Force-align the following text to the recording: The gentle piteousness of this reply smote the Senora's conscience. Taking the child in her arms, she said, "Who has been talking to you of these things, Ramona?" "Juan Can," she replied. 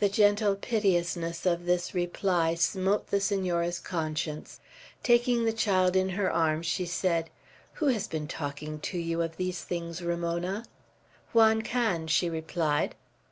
The 0.00 0.08
gentle 0.08 0.56
piteousness 0.56 1.46
of 1.46 1.64
this 1.64 1.94
reply 1.94 2.56
smote 2.56 3.12
the 3.12 3.20
Senora's 3.20 3.78
conscience. 3.78 4.58
Taking 5.04 5.44
the 5.44 5.52
child 5.52 5.94
in 5.94 6.08
her 6.18 6.28
arms, 6.28 6.66
she 6.66 6.86
said, 6.86 7.30
"Who 7.74 7.86
has 7.86 8.08
been 8.08 8.26
talking 8.26 8.80
to 8.80 8.98
you 8.98 9.22
of 9.22 9.36
these 9.36 9.62
things, 9.62 10.02
Ramona?" 10.02 10.64
"Juan 11.32 11.62
Can," 11.62 12.08
she 12.08 12.28
replied. 12.28 12.96